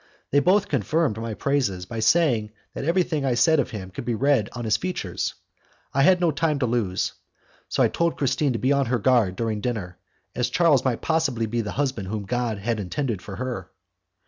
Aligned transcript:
They 0.31 0.39
both 0.39 0.67
confirmed 0.67 1.19
my 1.21 1.35
praises 1.35 1.85
by 1.85 1.99
saying 1.99 2.53
that 2.73 2.85
everything 2.85 3.23
I 3.23 3.35
said 3.35 3.59
of 3.59 3.69
him 3.69 3.91
could 3.91 4.03
be 4.03 4.15
read 4.15 4.49
on 4.53 4.65
his 4.65 4.75
features. 4.75 5.35
I 5.93 6.01
had 6.01 6.19
no 6.19 6.31
time 6.31 6.57
to 6.57 6.65
lose, 6.65 7.13
so 7.69 7.83
I 7.83 7.87
told 7.87 8.17
Christine 8.17 8.53
to 8.53 8.57
be 8.57 8.71
on 8.71 8.87
her 8.87 8.97
guard 8.97 9.35
during 9.35 9.61
dinner, 9.61 9.99
as 10.33 10.49
Charles 10.49 10.83
might 10.83 11.03
possibly 11.03 11.45
be 11.45 11.61
the 11.61 11.73
husband 11.73 12.07
whom 12.07 12.23
God 12.25 12.57
had 12.57 12.79
intended 12.79 13.21
for 13.21 13.35
her. 13.35 13.69